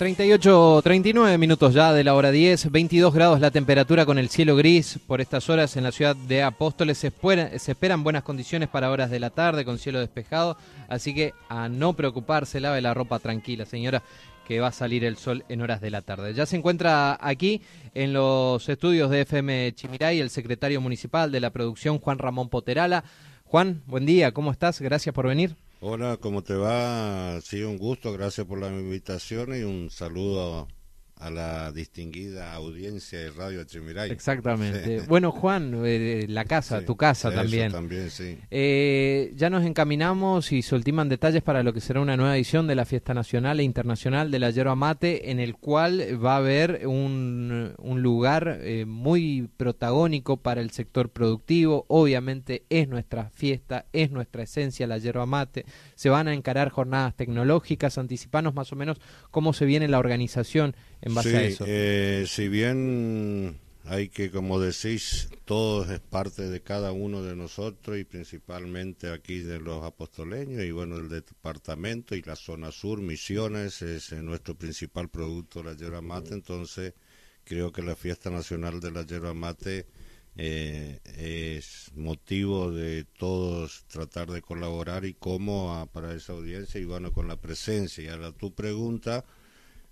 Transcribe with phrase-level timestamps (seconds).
[0.00, 4.56] 38, 39 minutos ya de la hora 10, 22 grados la temperatura con el cielo
[4.56, 6.96] gris por estas horas en la ciudad de Apóstoles.
[6.96, 7.12] Se,
[7.58, 10.56] se esperan buenas condiciones para horas de la tarde con cielo despejado,
[10.88, 14.02] así que a no preocuparse, lave la ropa tranquila, señora,
[14.48, 16.32] que va a salir el sol en horas de la tarde.
[16.32, 17.60] Ya se encuentra aquí
[17.92, 23.04] en los estudios de FM Chimiray el secretario municipal de la producción, Juan Ramón Poterala.
[23.44, 24.80] Juan, buen día, ¿cómo estás?
[24.80, 25.56] Gracias por venir.
[25.80, 27.40] Hola, ¿cómo te va?
[27.42, 30.68] Sí, un gusto, gracias por la invitación y un saludo
[31.20, 34.10] a la distinguida audiencia de Radio Chimiray.
[34.10, 35.02] Exactamente.
[35.06, 37.70] Bueno, Juan, eh, la casa, tu casa también.
[37.70, 38.38] también, sí.
[38.50, 42.66] Eh, ya nos encaminamos y se ultiman detalles para lo que será una nueva edición
[42.66, 46.38] de la Fiesta Nacional e Internacional de la Yerba Mate, en el cual va a
[46.38, 51.84] haber un, un lugar eh, muy protagónico para el sector productivo.
[51.88, 55.66] Obviamente es nuestra fiesta, es nuestra esencia la Yerba Mate.
[55.96, 58.98] Se van a encarar jornadas tecnológicas, anticipanos más o menos
[59.30, 60.74] cómo se viene la organización
[61.22, 67.34] sí, Eh, si bien hay que, como decís, todo es parte de cada uno de
[67.34, 73.00] nosotros y principalmente aquí de los apostoleños y bueno, el departamento y la zona sur,
[73.00, 76.94] Misiones, es nuestro principal producto, la yerba mate, entonces
[77.44, 79.86] creo que la fiesta nacional de la yerba mate
[80.36, 87.12] eh, es motivo de todos tratar de colaborar y cómo para esa audiencia y bueno,
[87.12, 88.04] con la presencia.
[88.04, 89.24] Y ahora tu pregunta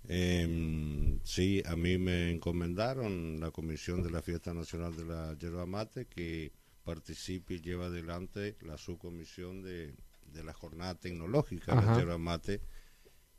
[0.07, 5.65] eh, sí, a mí me encomendaron la comisión de la Fiesta Nacional de la Yerba
[5.65, 6.51] Mate que
[6.83, 9.93] participe y lleva adelante la subcomisión de,
[10.33, 12.61] de la jornada tecnológica de la Yerba Mate,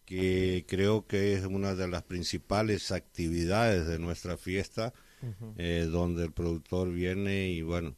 [0.04, 4.92] que creo que es una de las principales actividades de nuestra fiesta,
[5.56, 7.96] eh, donde el productor viene y bueno,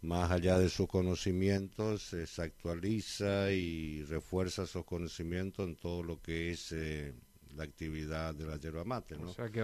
[0.00, 6.50] más allá de sus conocimientos, se actualiza y refuerza sus conocimientos en todo lo que
[6.50, 6.74] es...
[7.56, 9.16] La actividad de la yerba mate.
[9.16, 9.30] ¿no?
[9.30, 9.62] O sea que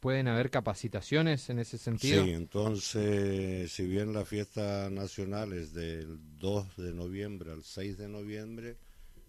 [0.00, 2.24] pueden haber capacitaciones en ese sentido.
[2.24, 8.08] Sí, entonces, si bien la fiesta nacional es del 2 de noviembre al 6 de
[8.08, 8.76] noviembre,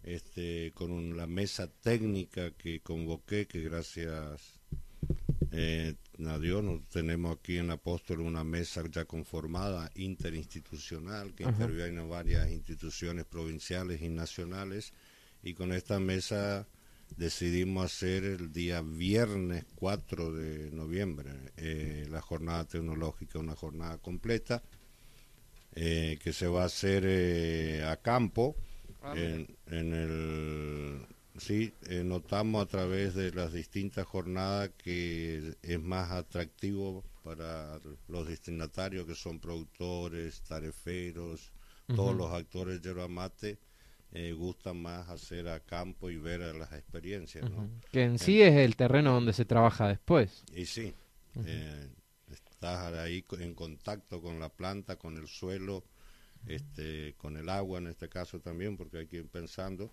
[0.03, 4.59] este, con la mesa técnica que convoqué, que gracias
[5.52, 5.96] eh,
[6.28, 12.52] a Dios nos tenemos aquí en Apóstol una mesa ya conformada interinstitucional que interviene varias
[12.52, 14.94] instituciones provinciales y nacionales
[15.41, 16.68] y con esta mesa
[17.18, 24.64] decidimos hacer el día viernes 4 de noviembre eh, la jornada tecnológica, una jornada completa
[25.75, 28.56] eh, que se va a hacer eh, a campo
[29.02, 31.06] ah, en, el
[31.38, 39.06] sí notamos a través de las distintas jornadas que es más atractivo para los destinatarios
[39.06, 41.53] que son productores, tareferos,
[41.96, 43.58] todos los actores de mate
[44.12, 47.50] eh, gusta más hacer a campo y ver las experiencias.
[47.92, 50.44] Que en sí es el terreno donde se trabaja después.
[50.56, 50.94] Y sí,
[51.46, 51.90] eh,
[52.31, 55.84] estás ahí en contacto con la planta, con el suelo,
[56.47, 59.92] este, con el agua en este caso también, porque hay que ir pensando.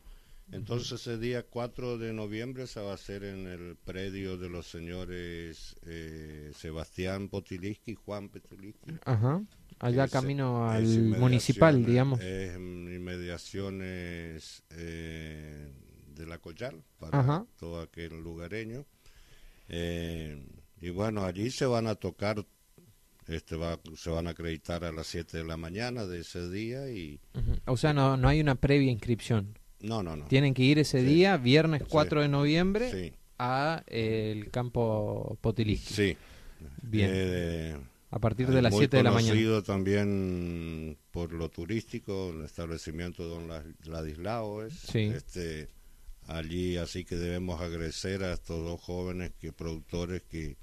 [0.52, 4.66] Entonces ese día 4 de noviembre se va a hacer en el predio de los
[4.66, 8.92] señores eh, Sebastián Potiliski y Juan Petiliski.
[9.04, 9.42] Ajá.
[9.78, 12.20] Allá camino al municipal, digamos.
[12.20, 12.56] Es
[13.06, 15.70] inmediaciones eh,
[16.14, 18.84] de la Collal, para todo aquel lugareño.
[19.68, 20.42] Eh,
[20.80, 22.44] y bueno, allí se van a tocar,
[23.26, 26.88] este va, se van a acreditar a las 7 de la mañana de ese día.
[26.90, 27.20] y
[27.66, 29.58] O sea, no, no hay una previa inscripción.
[29.80, 30.24] No, no, no.
[30.26, 35.94] Tienen que ir ese día, viernes 4 de noviembre, a el campo Potiliski.
[35.94, 36.16] Sí.
[36.82, 37.88] Bien.
[38.10, 39.30] A partir de las 7 de la mañana.
[39.30, 43.48] conocido también por lo turístico, el establecimiento Don
[43.84, 44.94] Ladislao es.
[44.94, 45.68] Este,
[46.26, 50.56] allí así que debemos agradecer a estos dos jóvenes que productores que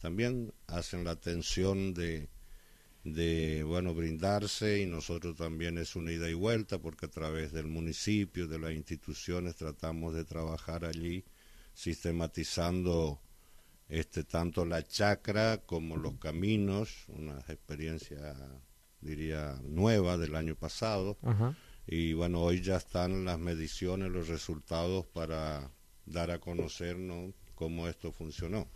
[0.00, 2.28] también hacen la atención de,
[3.04, 7.66] de bueno brindarse y nosotros también es una ida y vuelta porque a través del
[7.66, 11.24] municipio de las instituciones tratamos de trabajar allí
[11.74, 13.20] sistematizando
[13.88, 18.34] este, tanto la chacra como los caminos, una experiencia,
[19.00, 21.18] diría, nueva del año pasado.
[21.86, 25.70] Y bueno, hoy ya están las mediciones, los resultados para
[26.04, 28.68] dar a conocernos cómo esto funcionó.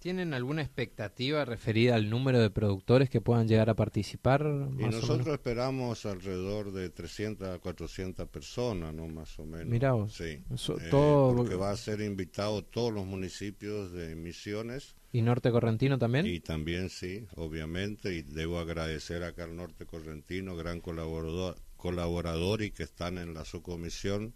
[0.00, 4.40] ¿Tienen alguna expectativa referida al número de productores que puedan llegar a participar?
[4.78, 9.08] y nosotros esperamos alrededor de 300 a 400 personas, ¿no?
[9.08, 9.66] Más o menos.
[9.66, 10.24] Mirá Sí.
[10.24, 11.36] Eh, todo...
[11.36, 14.96] Porque va a ser invitado todos los municipios de Misiones.
[15.12, 16.24] ¿Y Norte Correntino también?
[16.24, 18.14] Y también, sí, obviamente.
[18.14, 23.44] Y debo agradecer acá al Norte Correntino, gran colaborador, colaborador y que están en la
[23.44, 24.34] subcomisión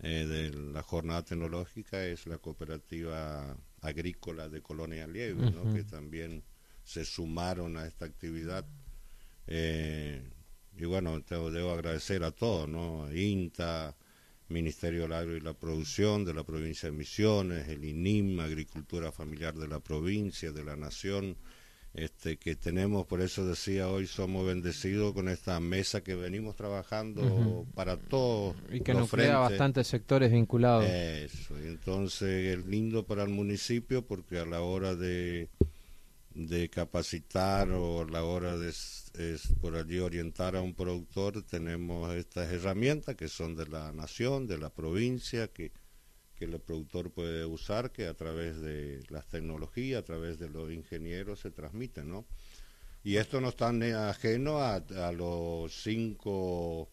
[0.00, 6.42] de la jornada tecnológica es la cooperativa agrícola de Colonia Liebre, que también
[6.84, 8.64] se sumaron a esta actividad.
[9.48, 13.12] y bueno, debo agradecer a todos, ¿no?
[13.12, 13.96] INTA,
[14.48, 19.54] Ministerio del Agro y la Producción de la provincia de Misiones, el INIM, Agricultura Familiar
[19.54, 21.36] de la provincia, de la Nación,
[21.96, 27.66] este, que tenemos, por eso decía hoy, somos bendecidos con esta mesa que venimos trabajando
[27.74, 28.54] para todos.
[28.70, 30.84] Y que nos crea bastantes sectores vinculados.
[30.84, 35.48] Eso, y entonces es lindo para el municipio porque a la hora de,
[36.34, 42.14] de capacitar o a la hora de es por allí orientar a un productor, tenemos
[42.14, 45.72] estas herramientas que son de la nación, de la provincia, que,
[46.36, 50.70] que el productor puede usar, que a través de las tecnologías, a través de los
[50.70, 52.26] ingenieros se transmiten, ¿no?
[53.02, 53.70] Y esto no está
[54.10, 56.88] ajeno a, a los cinco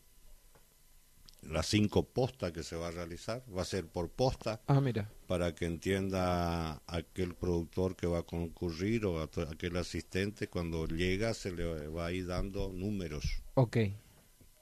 [1.50, 5.10] las cinco postas que se va a realizar, va a ser por posta, ah, mira.
[5.28, 11.51] para que entienda aquel productor que va a concurrir o aquel asistente, cuando llega se
[11.51, 13.44] le va a ir dando números.
[13.56, 13.78] Ok.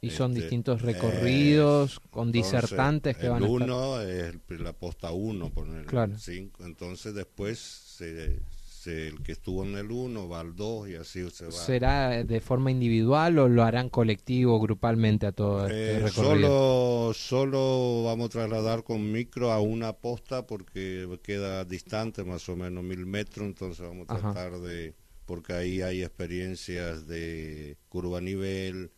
[0.02, 3.62] Y son este, distintos recorridos con disertantes que van a estar...
[3.62, 6.18] uno es la posta uno, por el claro.
[6.18, 8.42] cinco, entonces después se
[8.88, 11.52] el que estuvo en el 1 va al 2 y así se va.
[11.52, 17.14] ¿Será de forma individual o lo harán colectivo, grupalmente a todo este eh, recorrido?
[17.14, 22.56] Solo, solo vamos a trasladar con micro a una posta porque queda distante, más o
[22.56, 24.96] menos mil metros, entonces vamos a tratar de,
[25.26, 28.92] porque ahí hay experiencias de curva nivel,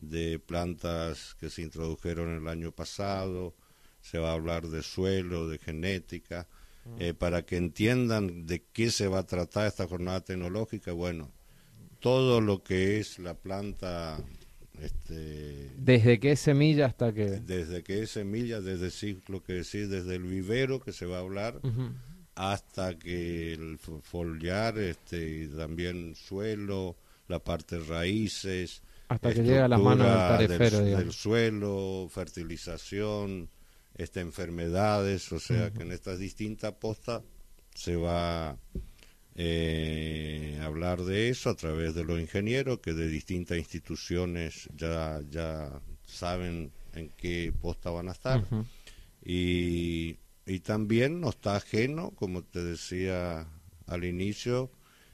[0.00, 3.54] de plantas que se introdujeron el año pasado,
[4.00, 6.46] se va a hablar de suelo, de genética
[6.98, 10.92] eh, para que entiendan de qué se va a tratar esta jornada tecnológica.
[10.92, 11.30] Bueno,
[12.00, 14.18] todo lo que es la planta...
[14.80, 17.40] Este, ¿Desde qué semilla hasta qué?
[17.40, 21.20] Desde qué semilla, desde el ciclo que decir, desde el vivero que se va a
[21.20, 21.60] hablar,
[22.34, 26.96] hasta que el foliar, este, y también suelo,
[27.28, 33.50] la parte raíces, hasta que llega a las manos del tarefero, del suelo, fertilización,
[33.96, 37.22] estas enfermedades, o sea que en estas distintas postas
[37.74, 38.56] se va
[39.34, 45.20] eh, a hablar de eso a través de los ingenieros que de distintas instituciones ya,
[45.28, 45.72] ya
[46.06, 48.44] saben en qué posta van a estar.
[49.24, 53.48] y, y también no está ajeno, como te decía
[53.88, 54.70] al inicio,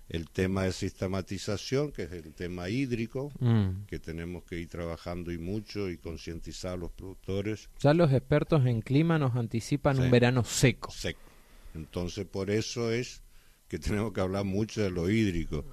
[0.08, 3.86] el tema de sistematización, que es el tema hídrico, mm.
[3.86, 7.68] que tenemos que ir trabajando y mucho y concientizar a los productores.
[7.80, 10.90] Ya los expertos en clima nos anticipan un verano seco.
[10.90, 11.20] Seco.
[11.74, 13.22] Entonces, por eso es
[13.68, 15.64] que tenemos que hablar mucho de lo hídrico.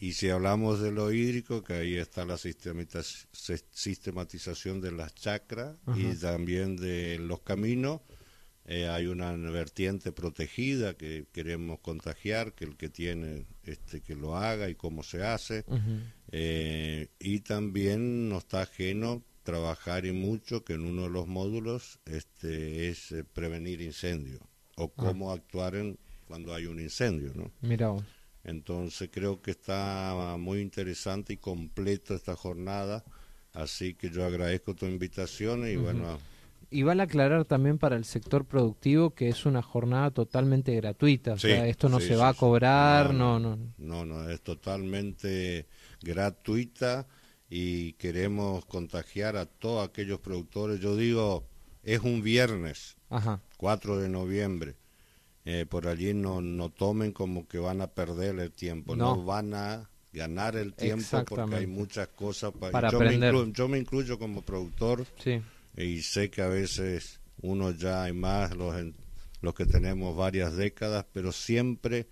[0.00, 6.14] Y si hablamos de lo hídrico, que ahí está la sistematización de las chacras y
[6.14, 8.00] también de los caminos,
[8.64, 14.36] eh, hay una vertiente protegida que queremos contagiar, que el que tiene este que lo
[14.36, 15.64] haga y cómo se hace.
[16.30, 21.98] Eh, y también nos está ajeno trabajar y mucho que en uno de los módulos
[22.06, 24.38] este es eh, prevenir incendio
[24.76, 24.92] o ah.
[24.94, 25.98] cómo actuar en,
[26.28, 27.50] cuando hay un incendio, ¿no?
[27.60, 27.92] Mira
[28.44, 33.04] Entonces creo que está muy interesante y completo esta jornada,
[33.52, 36.20] así que yo agradezco tu invitación y bueno
[36.72, 41.38] y vale aclarar también para el sector productivo que es una jornada totalmente gratuita, o
[41.38, 44.30] sea, esto no se va a cobrar, no no, no no.
[44.30, 45.66] es totalmente
[46.00, 47.06] gratuita
[47.50, 50.80] y queremos contagiar a todos aquellos productores.
[50.80, 51.44] Yo digo,
[51.82, 53.42] es un viernes, Ajá.
[53.58, 54.76] 4 de noviembre.
[55.44, 59.52] Eh, por allí no, no tomen como que van a perder el tiempo, no, van
[59.54, 64.18] a ganar el tiempo porque hay muchas cosas para, yo, me incluyo, yo me incluyo
[64.18, 65.04] como productor.
[65.18, 65.42] Sí
[65.76, 68.74] y sé que a veces uno ya hay más los,
[69.40, 72.08] los que tenemos varias décadas, pero siempre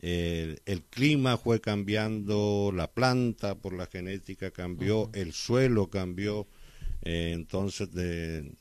[0.00, 6.46] el clima fue cambiando, la planta por la genética cambió, el suelo cambió,
[7.02, 8.52] eh, entonces de,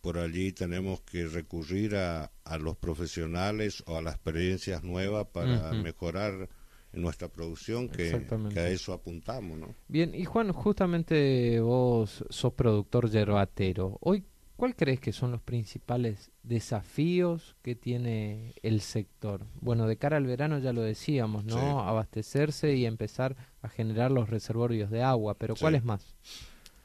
[0.00, 5.72] por allí tenemos que recurrir a, a, los profesionales o a las experiencias nuevas para
[5.72, 6.48] mejorar
[6.92, 9.58] nuestra producción, que, que, a eso apuntamos.
[9.58, 9.74] ¿no?
[9.88, 13.98] Bien, y Juan, justamente vos sos productor yerbatero.
[14.00, 14.24] Hoy,
[14.56, 19.46] ¿cuál crees que son los principales desafíos que tiene el sector?
[19.60, 21.80] Bueno, de cara al verano ya lo decíamos, ¿no?
[21.80, 26.14] Abastecerse y empezar a generar los reservorios de agua, pero ¿cuál es más?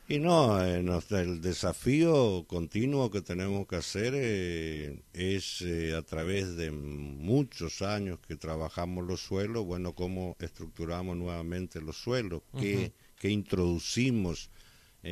[0.09, 6.55] Y no, eh, el desafío continuo que tenemos que hacer eh, es eh, a través
[6.55, 14.49] de muchos años que trabajamos los suelos, bueno, cómo estructuramos nuevamente los suelos, qué, introducimos,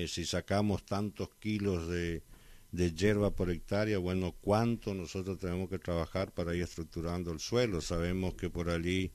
[0.08, 2.24] si sacamos tantos kilos de,
[2.72, 7.82] de hierba por hectárea, bueno, cuánto nosotros tenemos que trabajar para ir estructurando el suelo.
[7.82, 9.12] Sabemos que por allí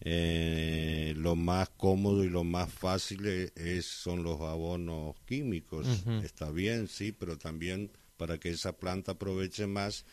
[0.00, 5.86] eh, lo más cómodo y lo más fácil es, son los abonos químicos.
[6.22, 10.04] Está bien, sí, pero también para que esa planta aproveche más,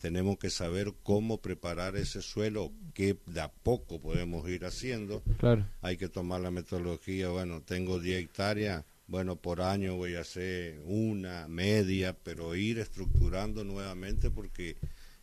[0.00, 5.22] tenemos que saber cómo preparar ese suelo, que de a poco podemos ir haciendo.
[5.38, 5.66] Claro.
[5.80, 10.80] Hay que tomar la metodología, bueno, tengo 10 hectáreas, bueno, por año voy a hacer
[10.84, 14.76] una, media, pero ir estructurando nuevamente porque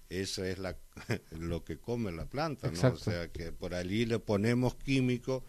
[0.10, 0.78] eso es la,
[1.32, 2.94] lo que come la planta, ¿no?
[2.94, 5.44] O sea, que por allí le ponemos químico,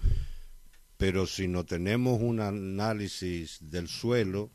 [0.96, 4.50] pero si no tenemos un análisis del suelo,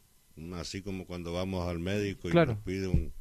[0.56, 3.14] así como cuando vamos al médico y nos pide un,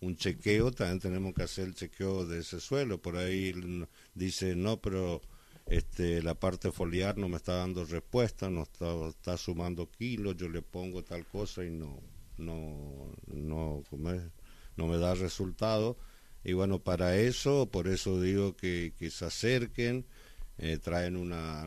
[0.00, 3.00] un chequeo, también tenemos que hacer el chequeo de ese suelo.
[3.00, 3.54] Por ahí
[4.14, 5.22] dice, no, pero
[5.66, 10.48] este, la parte foliar no me está dando respuesta, no está, está sumando kilos, yo
[10.48, 12.00] le pongo tal cosa y no,
[12.38, 15.96] no, no, no me da resultado.
[16.44, 20.06] Y bueno, para eso, por eso digo que, que se acerquen,
[20.58, 21.66] eh, traen una,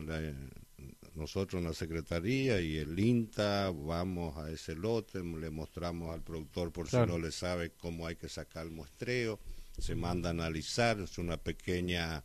[1.14, 6.72] nosotros en la Secretaría y el INTA vamos a ese lote, le mostramos al productor
[6.72, 9.38] por si no le sabe cómo hay que sacar el muestreo,
[9.78, 12.24] se manda a analizar, es una pequeña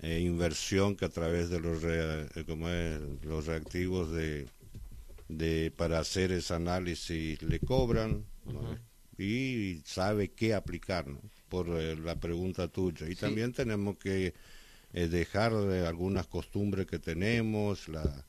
[0.00, 2.28] eh, inversión que a través de los, eh,
[3.22, 4.46] los reactivos de,
[5.28, 8.24] de, para hacer ese análisis le cobran
[9.18, 11.06] y sabe qué aplicar
[11.48, 13.08] por eh, la pregunta tuya.
[13.08, 14.34] Y también tenemos que
[14.92, 18.24] dejar algunas costumbres que tenemos, la,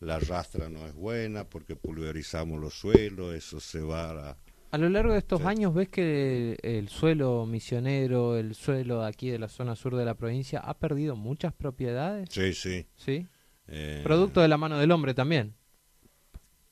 [0.00, 4.36] la rastra no es buena porque pulverizamos los suelos, eso se va a
[4.72, 9.38] a lo largo de estos años ves que el, suelo misionero, el suelo aquí de
[9.38, 12.30] la zona sur de la provincia, ha perdido muchas propiedades.
[12.32, 12.86] Sí, sí.
[12.96, 13.28] ¿Sí?
[13.68, 15.54] Eh, Producto de la mano del hombre también.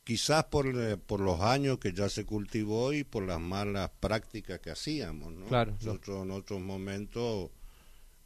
[0.04, 4.60] Quizás por, eh, por los años que ya se cultivó y por las malas prácticas
[4.60, 5.46] que hacíamos, ¿no?
[5.46, 5.72] Claro.
[5.72, 7.50] Nosotros en otros momentos,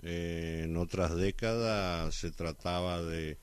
[0.02, 3.38] eh, en otras décadas, se trataba de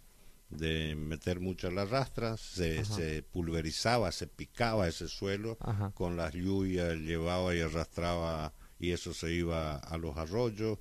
[0.52, 5.58] de meter mucho las rastras, se, se, pulverizaba, se picaba ese suelo,
[5.94, 10.78] con las lluvias llevaba y arrastraba y eso se iba a los arroyos,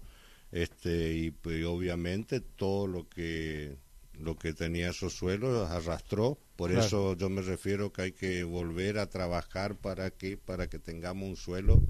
[0.50, 3.76] este y, pues, obviamente todo lo que
[4.22, 8.98] lo que tenía esos suelos arrastró, por eso yo me refiero que hay que volver
[8.98, 11.80] a trabajar para que para que tengamos un suelo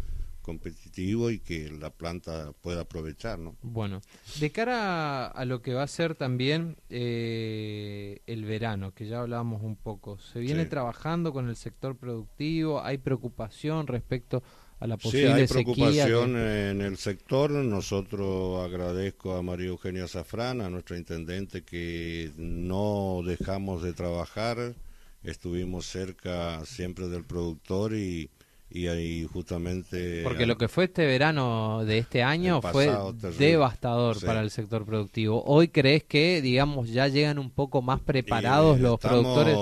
[0.43, 3.57] competitivo y que la planta pueda aprovechar, ¿no?
[3.63, 4.01] Bueno,
[4.41, 9.63] de cara a, lo que va a ser también eh, el verano, que ya hablábamos
[9.63, 12.83] un poco, ¿se viene trabajando con el sector productivo?
[12.83, 14.43] ¿Hay preocupación respecto
[14.81, 17.51] a la posible sí, hay preocupación en el sector.
[17.51, 24.75] Nosotros agradezco a María Eugenia Zafrán, a nuestra intendente, que no dejamos de trabajar,
[25.23, 28.31] estuvimos cerca siempre del productor y
[28.73, 32.89] y ahí justamente porque lo que fue este verano de este año fue
[33.37, 35.43] devastador para el sector productivo.
[35.45, 39.59] Hoy crees que digamos ya llegan un poco más preparados los productores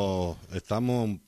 [0.55, 1.19] estamos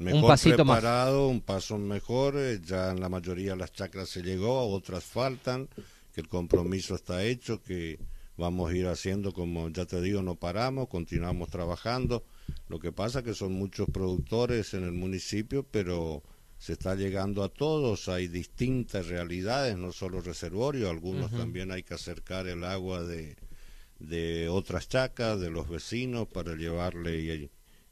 [0.00, 4.08] mejor un pasito preparados un paso mejor eh, ya en la mayoría de las chacras
[4.08, 5.68] se llegó otras faltan
[6.14, 7.98] que el compromiso está hecho que
[8.36, 12.24] vamos a ir haciendo como ya te digo no paramos continuamos trabajando.
[12.68, 16.22] Lo que pasa que son muchos productores en el municipio pero
[16.60, 21.94] se está llegando a todos, hay distintas realidades, no solo reservorio, algunos también hay que
[21.94, 23.36] acercar el agua de,
[23.98, 27.48] de otras chacas, de los vecinos, para llevarle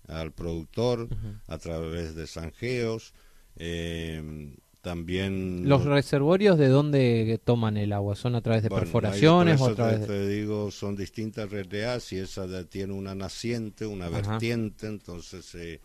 [0.08, 1.08] al productor
[1.46, 3.14] a través de zanjeos.
[3.56, 9.66] Eh, también los reservorios de dónde toman el agua son a través de perforaciones o
[9.66, 15.44] a través te, digo son distintas realidades si esa tiene una naciente una vertiente entonces
[15.44, 15.80] se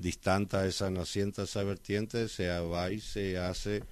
[0.00, 3.82] distanta esa naciente, esa vertiente, se va y se hace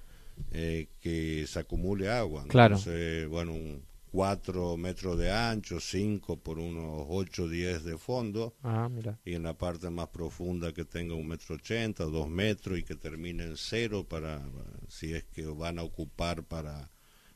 [0.51, 2.45] eh, que se acumule agua.
[2.47, 2.75] Claro.
[2.75, 8.55] Entonces, bueno, un 4 metros de ancho, 5 por unos 8, 10 de fondo.
[8.63, 9.19] Ah, mira.
[9.25, 12.95] Y en la parte más profunda que tenga un metro ochenta, dos metros y que
[12.95, 14.41] termine en cero para,
[14.87, 16.89] si es que van a ocupar para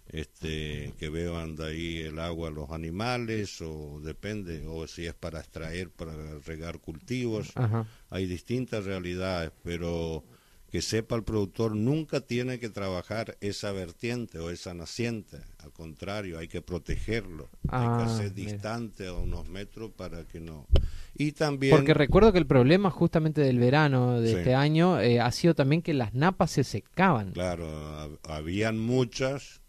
[0.07, 5.39] este, que beban de ahí el agua los animales o depende, o si es para
[5.39, 7.53] extraer, para regar cultivos.
[8.09, 10.23] Hay distintas realidades, pero
[10.73, 16.39] que sepa el productor, nunca tiene que trabajar esa vertiente o esa naciente, al contrario,
[16.39, 20.65] hay que protegerlo, hay que ah, hacer distante a unos metros para que no.
[21.13, 21.75] Y también...
[21.75, 25.83] Porque recuerdo que el problema justamente del verano de este año eh, ha sido también
[25.83, 27.33] que las napas se secaban.
[27.33, 29.61] Claro, habían muchas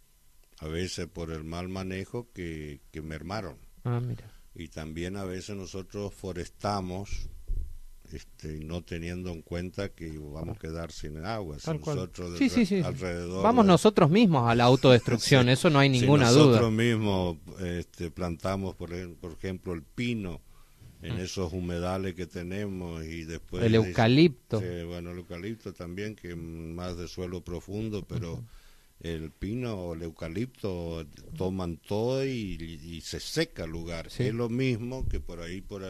[0.58, 3.58] a veces por el mal manejo que, mermaron.
[3.84, 4.32] Ah, mira.
[4.54, 7.28] Y también a veces nosotros forestamos
[8.14, 11.58] este, no teniendo en cuenta que vamos a quedar sin agua.
[11.58, 12.80] Si nosotros Sí, sí, sí.
[12.80, 16.46] alrededor Vamos de- nosotros mismos a la autodestrucción, eso no hay ninguna si duda.
[16.46, 20.40] nosotros mismos este, plantamos, por, por ejemplo, el pino
[21.02, 23.62] en esos humedales que tenemos y después...
[23.62, 23.66] Mm.
[23.66, 24.60] El eucalipto.
[24.86, 28.42] Bueno, el eucalipto también, que más de suelo profundo, pero
[29.00, 31.04] el pino o el eucalipto
[31.36, 32.30] toman todo y,
[32.82, 34.10] y se seca el lugar.
[34.10, 34.22] Sí.
[34.22, 35.82] Es lo mismo que por ahí, por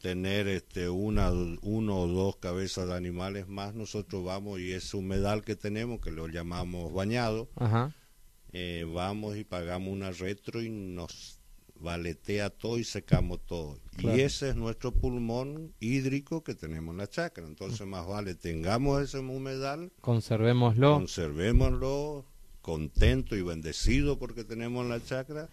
[0.00, 1.30] tener este una
[1.62, 6.10] uno o dos cabezas de animales más, nosotros vamos y ese humedal que tenemos, que
[6.10, 7.94] lo llamamos bañado, Ajá.
[8.52, 11.38] eh, vamos y pagamos una retro y nos
[11.78, 13.78] valetea todo y secamos todo.
[13.96, 14.16] Claro.
[14.16, 17.44] Y ese es nuestro pulmón hídrico que tenemos en la chacra.
[17.46, 20.94] Entonces más vale tengamos ese humedal, Conservémoslo.
[20.94, 22.24] conservémoslo
[22.62, 25.48] contento y bendecido porque tenemos en la chacra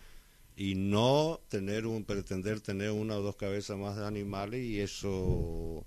[0.55, 5.85] y no tener un pretender tener una o dos cabezas más de animales y eso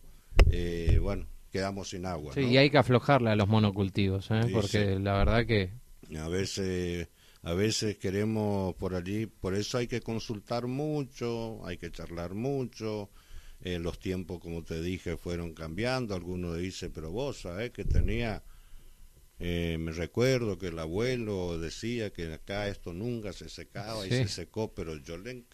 [0.51, 2.49] eh, bueno quedamos sin agua Sí, ¿no?
[2.49, 4.43] y hay que aflojarle a los monocultivos, ¿eh?
[4.45, 5.03] Sí, porque sí.
[5.03, 5.71] la verdad que
[6.19, 7.09] A veces,
[7.43, 13.11] a veces queremos por allí, por eso hay que consultar mucho, hay que charlar mucho.
[13.63, 16.15] Eh, los tiempos, como te dije, fueron cambiando.
[16.15, 18.43] Algunos dicen, pero vos sabés que tenía,
[19.39, 24.17] eh, me recuerdo que el abuelo decía que acá esto nunca se secaba y Sí.
[24.17, 25.45] se secó, pero yo le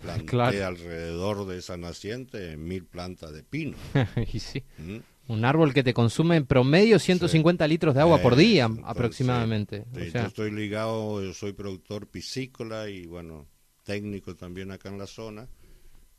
[0.00, 0.66] planté Claro.
[0.66, 3.76] alrededor de esa naciente mil plantas de pino.
[4.32, 5.02] y sí, ¿m?
[5.28, 8.90] un árbol que te consume en promedio 150 litros de agua por Eh, día entonces,
[8.90, 9.84] aproximadamente.
[9.94, 13.46] Sí, O yo estoy ligado, yo soy productor piscícola y bueno,
[13.84, 15.46] técnico también acá en la zona.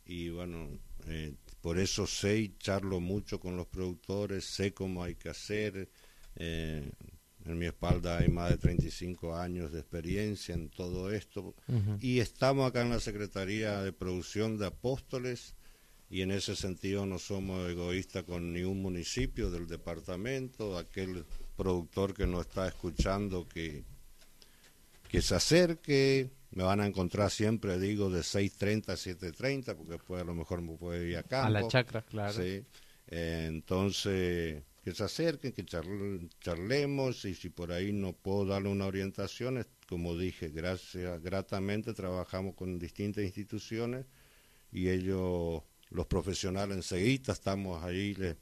[0.06, 0.68] Y bueno,
[1.08, 5.90] eh, por eso sé y charlo mucho con los productores, sé cómo hay que hacer.
[6.36, 6.92] Eh,
[7.46, 11.56] en mi espalda hay más de 35 años de experiencia en todo esto.
[12.00, 15.56] Y estamos acá en la Secretaría de Producción de Apóstoles
[16.10, 22.28] y en ese sentido no somos egoístas con ningún municipio del departamento, aquel productor que
[22.28, 23.84] nos está escuchando que,
[25.10, 30.22] que se acerque, me van a encontrar siempre, digo, de 6.30 a 7.30, porque después
[30.22, 31.48] a lo mejor me puede ir a campo.
[31.48, 32.34] a la chacra, claro.
[32.34, 32.62] Sí.
[33.08, 38.70] Eh, entonces, que se acerquen, que charl- charlemos y si por ahí no puedo darle
[38.70, 44.06] una orientación, como dije, gracias, gratamente trabajamos con distintas instituciones
[44.72, 48.38] y ellos, los profesionales enseguida estamos ahí, le,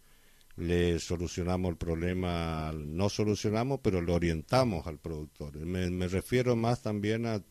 [0.57, 5.57] le solucionamos el problema, no solucionamos, pero lo orientamos al productor.
[5.57, 7.43] Me, refiero más también a,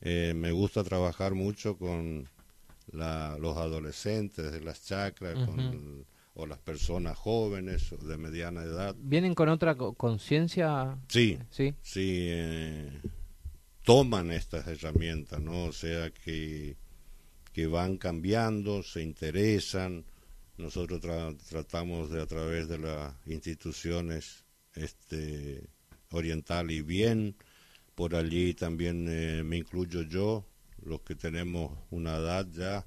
[0.00, 2.28] eh, me gusta trabajar mucho con
[2.92, 8.94] la- los adolescentes de las chacras, con, o las personas jóvenes o de mediana edad.
[8.98, 10.98] ¿Vienen con otra co- conciencia?
[11.08, 11.74] Sí, Sí.
[11.82, 12.90] sí, eh,
[13.84, 15.64] toman estas herramientas, ¿no?
[15.64, 16.76] O sea, que,
[17.52, 20.04] que van cambiando, se interesan.
[20.56, 25.68] Nosotros tra- tratamos de a través de las instituciones este,
[26.10, 27.34] oriental y bien,
[27.94, 30.46] por allí también eh, me incluyo yo,
[30.84, 32.86] los que tenemos una edad ya,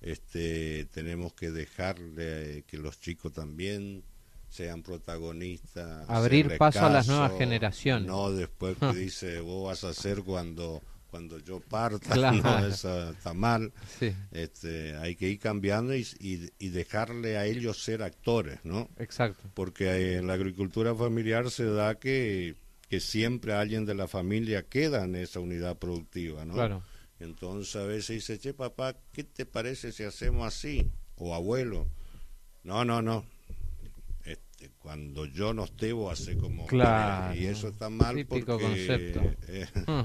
[0.00, 4.02] este, tenemos que dejarle que los chicos también
[4.48, 6.08] sean protagonistas.
[6.08, 8.06] Abrir paso a las nuevas generaciones.
[8.08, 12.36] No después que dice, vos vas a hacer cuando cuando yo parta, Claro.
[12.42, 13.72] no, eso está mal.
[13.98, 18.90] Sí, Este, hay que ir cambiando y, y, y dejarle a ellos ser actores, ¿no?
[18.98, 19.48] exacto.
[19.54, 22.56] Porque en la agricultura familiar se da que,
[22.90, 26.54] que siempre alguien de la familia queda en esa unidad productiva, ¿no?
[26.54, 26.82] Claro.
[27.20, 30.86] Entonces a veces dice, che, papá, ¿qué te parece si hacemos así?
[31.16, 31.86] O abuelo,
[32.64, 33.24] no, no, no.
[34.24, 36.66] Este, cuando yo no esté, vos hace como...
[36.66, 37.34] Claro.
[37.34, 38.64] Y eso está mal Típico porque...
[38.64, 39.20] concepto.
[39.48, 40.04] eh, Ah,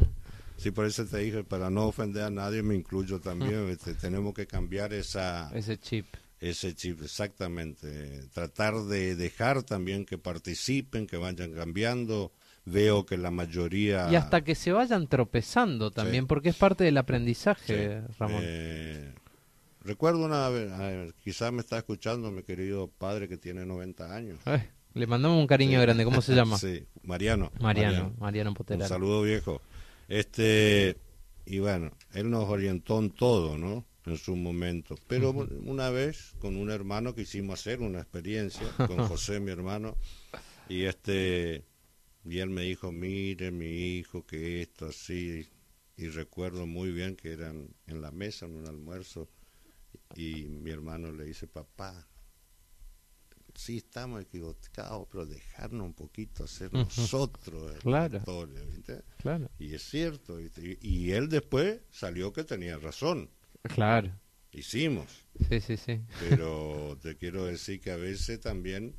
[0.57, 3.67] sí, por eso te dije, para no ofender a nadie, me incluyo también.
[3.69, 6.05] este, tenemos que cambiar esa, ese chip.
[6.39, 8.27] ese chip, exactamente.
[8.33, 12.31] Tratar de dejar también que participen, que vayan cambiando.
[12.71, 14.07] Veo que la mayoría...
[14.11, 16.27] Y hasta que se vayan tropezando también, Sí.
[16.27, 18.13] porque es parte del aprendizaje, Sí.
[18.19, 18.41] Ramón.
[18.43, 19.13] Eh,
[19.81, 20.71] recuerdo una vez,
[21.23, 24.39] quizás me está escuchando mi querido padre que tiene 90 años.
[24.45, 25.81] Eh, le mandamos un cariño Sí.
[25.81, 26.03] grande.
[26.05, 26.57] ¿Cómo se llama?
[26.59, 27.51] Sí, Mariano.
[27.59, 28.87] Mariano, Mariano Un Potelaro.
[28.89, 29.61] saludo viejo.
[30.07, 30.97] Este,
[31.45, 33.85] y bueno, él nos orientó en todo, ¿no?
[34.05, 34.95] En su momento.
[35.07, 35.31] Pero
[35.65, 39.95] una vez con un hermano quisimos hacer una experiencia, con José, mi hermano,
[40.67, 41.63] y este,
[42.25, 45.47] y él me dijo, mire mi hijo, que esto así,
[45.97, 49.29] y recuerdo muy bien que eran en la mesa, en un almuerzo,
[50.15, 52.07] y mi hermano le dice, papá,
[53.55, 58.19] sí estamos equivocados, pero dejarnos un poquito hacer nosotros Claro.
[58.19, 59.03] laboratorio", ¿viste?
[59.17, 60.77] Claro, Y es cierto, ¿viste?
[60.81, 63.29] y, y él después salió que tenía razón.
[63.63, 64.11] claro.
[64.51, 65.25] hicimos.
[65.49, 66.01] Sí, sí, sí.
[66.19, 68.95] Pero te quiero decir que a veces también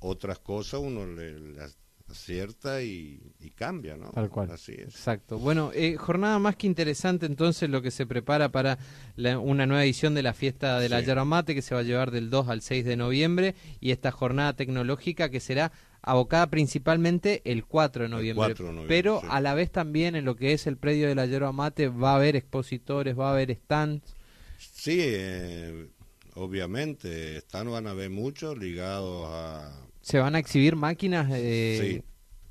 [0.00, 1.76] otras cosas uno le, las
[2.12, 3.20] acierta y,
[3.56, 4.10] cambia, ¿no?
[4.10, 4.50] Tal cual.
[4.50, 4.94] Así es.
[4.94, 5.38] Exacto.
[5.38, 8.78] Bueno, eh, jornada más que interesante entonces lo que se prepara para
[9.16, 12.10] una nueva edición de la fiesta de la yerba mate que se va a llevar
[12.10, 15.72] del 2 al 6 de noviembre y esta jornada tecnológica que será
[16.02, 18.54] abocada principalmente el 4 de noviembre.
[18.88, 21.88] pero a la vez también en lo que es el predio de la yerba mate
[21.88, 24.14] va a haber expositores, va a haber stands.
[24.58, 25.88] Sí, eh,
[26.34, 29.88] obviamente, están van a haber muchos ligados a...
[30.02, 31.30] ¿Se van a exhibir máquinas?
[31.32, 32.02] Eh...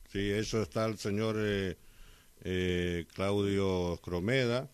[0.10, 1.78] Sí, sí, eso está el señor eh,
[2.44, 4.70] eh, Claudio Cromeda,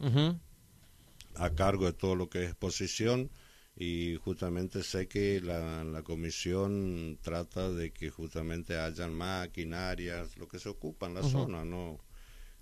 [1.36, 3.30] a cargo de todo lo que es exposición
[3.76, 10.58] y justamente sé que la, la, comisión trata de que justamente hayan maquinarias, lo que
[10.58, 12.00] se ocupa en la zona, ¿no?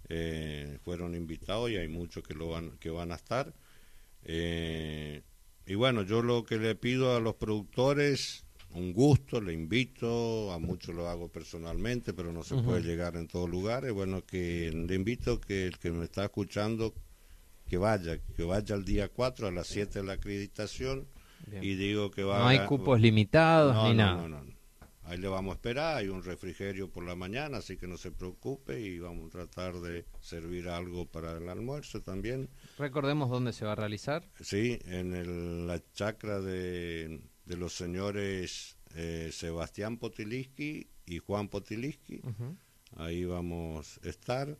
[0.09, 3.53] Eh, fueron invitados y hay muchos que, lo van, que van a estar.
[4.23, 5.23] Eh,
[5.65, 8.44] y bueno, yo lo que le pido a los productores,
[8.75, 13.27] un gusto, le invito, a muchos lo hago personalmente, pero no se puede llegar en
[13.27, 13.93] todos lugares.
[13.93, 16.93] Bueno, que le invito que el que me está escuchando
[17.67, 21.07] que vaya, que vaya el día 4 a las 7 de la acreditación
[21.61, 24.27] y digo que va No hay cupos limitados ni nada.
[24.27, 24.55] No, no,
[25.03, 28.09] Ahí le vamos a esperar, hay un refrigerio por la mañana, así que no se
[28.09, 32.49] preocupe y vamos a tratar de servir algo para el almuerzo también.
[32.79, 34.27] Recordemos dónde se va a realizar.
[34.41, 42.21] Sí, en la chacra de, de los señores eh, Sebastián Potiliski y Juan Potiliski.
[42.95, 44.57] Ahí vamos a estar.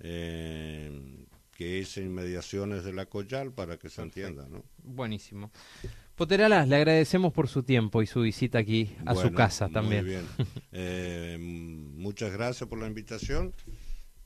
[0.00, 1.24] Eh,
[1.56, 4.64] que es inmediaciones de la Collal para que se entienda, ¿no?
[4.82, 5.50] Buenísimo.
[6.16, 10.04] Poteralas, le agradecemos por su tiempo y su visita aquí a su casa también.
[10.04, 10.26] Muy bien.
[10.76, 13.54] Eh, muchas gracias por la invitación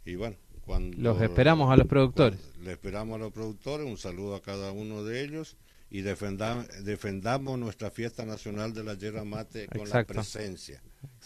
[0.07, 0.97] y bueno, cuando...
[0.97, 2.40] Los esperamos a los productores.
[2.62, 5.59] Le esperamos a los productores, un saludo a cada uno de ellos
[5.90, 10.83] y defendamos nuestra fiesta nacional de la yerba mate con la presencia,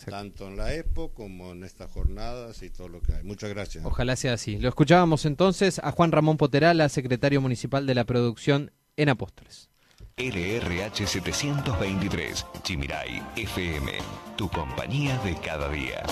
[0.07, 3.25] tanto en la Expo como en estas jornadas y todo lo que hay.
[3.25, 3.85] Muchas gracias.
[3.85, 4.59] Ojalá sea así.
[4.59, 9.68] Lo escuchábamos entonces a Juan Ramón Poterala, secretario municipal de la producción en Apóstoles.
[10.16, 13.92] LRH 723, Chimiray FM,
[14.37, 16.03] tu compañía de cada día.